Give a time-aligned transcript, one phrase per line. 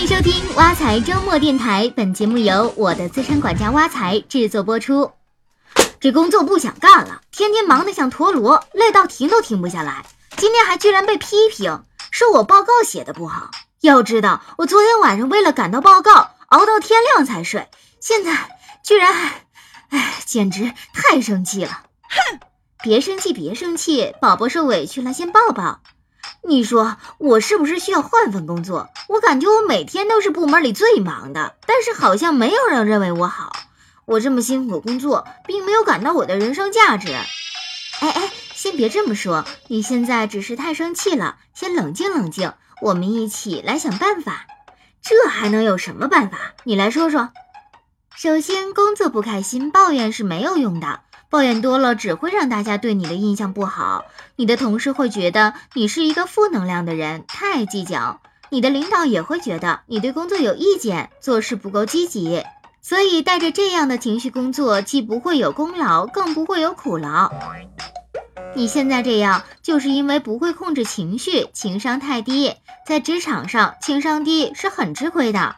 [0.00, 5.12] 欢迎收听挖财周末电台，本节目由我的资深管家挖财制作播出。
[6.00, 10.06] 这工作不想干了，天天忙得像陀螺，累到停都停不下来。
[10.38, 13.50] 今天还居然被批评，说我报告写的不好。
[13.82, 17.68] 要知道，我昨天晚上为了赶到报告，熬到天亮才睡，
[18.00, 19.44] 现在居然还……
[19.90, 21.82] 哎，简直太生气了！
[22.08, 22.40] 哼，
[22.82, 25.82] 别生气，别生气，宝宝受委屈了，先抱抱。
[26.42, 28.88] 你说我是不是需要换份工作？
[29.08, 33.52] 我感觉我每天都是部门里最忙的，但是好像没有人认为我好。
[34.06, 37.12] 我这么辛苦工作，并没有感到我的人生价值。
[38.00, 44.46] 哎哎，先别这么说，你现在只是太生气了，先冷静冷静，我们一起来想办法。
[45.02, 46.54] 这还能有什么办法？
[46.64, 47.30] 你来说说。
[48.16, 51.00] 首先，工作不开心，抱怨是没有用的。
[51.30, 54.04] 抱怨多了，只会让大家对你的印象不好。
[54.34, 58.18] 你的同事会觉得你是一个负能量的人，太计较；
[58.50, 62.44] 你的领导也会觉得你对工作有意见，做事不够积极。
[62.82, 67.30] 所以，带着这样的情绪工作，既不会有功劳，更不会有苦劳。
[68.56, 72.54] 你现在这样，就是因为不会控制情绪，情商太低。
[72.84, 75.56] 在职场上，情商低是很吃亏的。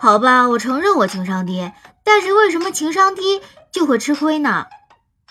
[0.00, 1.70] 好吧，我承认我情商低，
[2.02, 4.66] 但是为什么情商低就会吃亏呢？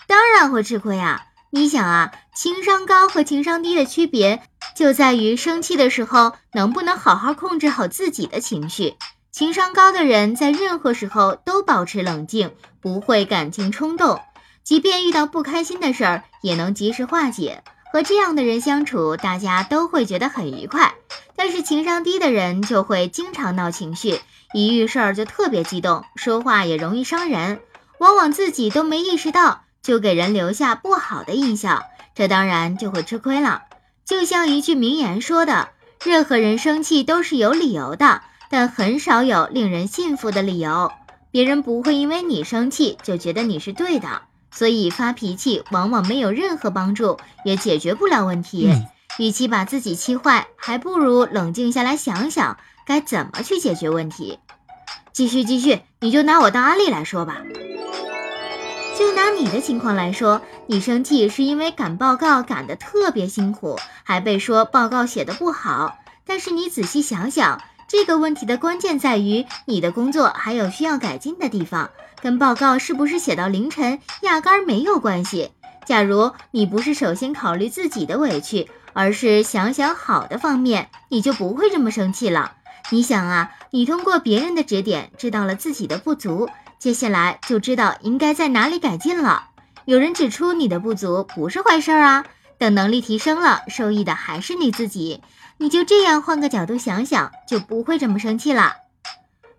[0.06, 1.26] 当然会吃亏啊！
[1.50, 4.42] 你想啊，情商高和情商低的区别
[4.74, 8.94] 就在于生气的时候能不能好好控制好自己的情绪。
[9.32, 14.20] 情商高的人在任何时候都保持冷静，不会感情冲动，
[14.64, 17.62] 即便遇到不开心的事儿也能及时化解。
[17.92, 20.94] 和这样的人相处，大家都会觉得很愉快。
[21.34, 24.20] 但是情商低的人就会经常闹情绪，
[24.52, 27.60] 一遇事儿就特别激动，说话也容易伤人，
[27.98, 29.62] 往往自己都没意识到。
[29.86, 33.62] 就给人留下不好的印象，这当然就会吃亏了。
[34.04, 35.68] 就像一句名言说的
[36.04, 40.90] ：“任何人生气都是有理由的，但很少有令人信服的理由。
[41.30, 48.68] 别人不会因为你生气就觉得你是对的，所以发脾气往往没有任何帮助，也解决不了问题。
[49.20, 54.40] 与其把自己气坏，还不如冷静下来想想该怎么去解决问题。”
[55.14, 57.40] 继续继续，你就拿我当案例来说吧。
[58.98, 65.98] 就拿你的情况来说，你生气是因为赶报告赶得特别辛苦，还被说报告写得不好。
[66.24, 71.90] 但是你仔细想想，这个问题的关键在于你的工作还有需要改进的地方，
[72.22, 75.50] 跟报告是不是写到凌晨压根儿没有关系。
[75.84, 82.54] 假如你不是首先考虑自己的委屈，而是想想好的方面，你就不会这么生气了。
[82.90, 86.48] 你想啊，你通过别人的指点知道了自己的不足。
[86.78, 89.48] 接下来就知道应该在哪里改进了。
[89.84, 92.24] 有人指出你的不足不是坏事啊，
[92.58, 95.22] 等能力提升了，受益的还是你自己。
[95.58, 98.74] 你就这样换个角度想想，就不会这么生气了。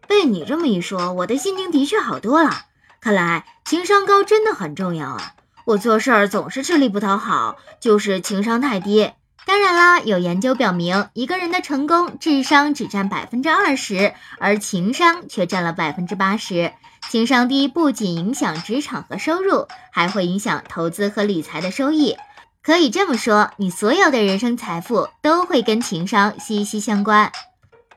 [0.07, 2.65] 被你这么一说，我的心情的确好多了。
[3.01, 5.33] 看来情商高真的很重要啊！
[5.65, 9.11] 我做事儿总是吃力不讨好，就是情商太低。
[9.57, 16.73] 当然啦，有研究表明，一个人的成功，智商只占百分之二十，而情商却占了百分之八十。
[17.09, 22.17] 情商低不仅影响职场和收入，还会影响投资和理财的收益。
[22.61, 27.31] 可以这么说，你所有的人生财富都会跟情商息息相关。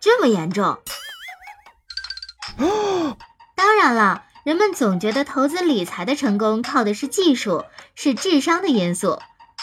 [0.01, 0.79] 这么严重？
[3.55, 9.21] 当然了，人们总觉得投资理财的成功靠的是技术，是智商的因素。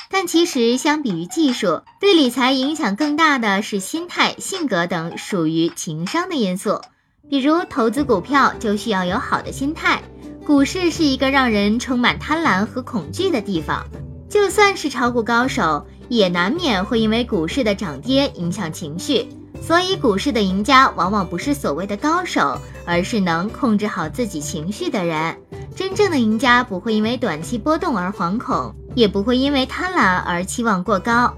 [0.10, 6.82] 但其实，相比于技术，对理财影响更大的是心态、性格等属于情商的因素。
[7.30, 10.02] 比如投资股票，就需要有好的心态。
[10.46, 13.86] 股市是一个让人充满贪婪和恐惧的地方，
[14.30, 19.28] 就算是炒股高手，也难免会因为股市的涨跌影响情绪。
[19.62, 25.36] 所以，股市的赢家往往不是所谓的高手，而是能控制好自己情绪的人。
[25.76, 28.74] 真正的赢家不会因为短期波动而惶恐。
[28.98, 31.32] 也不会因为贪婪而期望过高。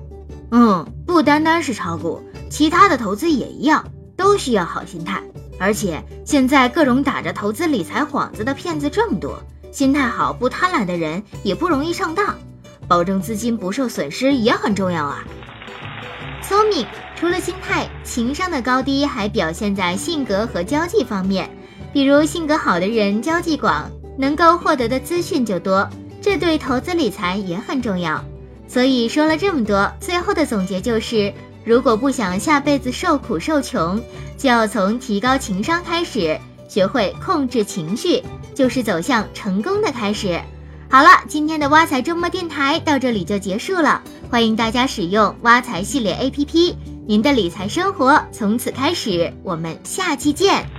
[0.52, 3.86] 嗯，不单单是炒股，其他的投资也一样，
[4.16, 5.22] 都需要好心态。
[5.60, 9.38] 而且现在各种打着投资理财幌子的骗子这么多，
[9.74, 12.34] 心态好不贪婪的人也不容易上当。
[12.88, 15.20] 保证资金不受损失也很重要啊。
[16.42, 21.50] 聪明除了心态，情商的高低还表现在性格和交际方面。
[21.92, 25.90] 比如性格好的人交际广，能够获得的资讯就多。
[26.22, 28.24] 这对投资理财也很重要，
[28.68, 31.34] 所以说了这么多，最后的总结就是：
[31.64, 34.02] 如果不想下辈子受苦受穷，
[34.38, 38.22] 就要从提高情商开始，学会控制情绪，
[38.54, 40.40] 就是走向成功的开始。
[40.90, 46.76] 好了，今天的挖财周末电台到这里就结束了，欢迎大家使用挖财系列 APP，
[47.08, 49.32] 您的理财生活从此开始。
[49.44, 50.79] 我们下期见。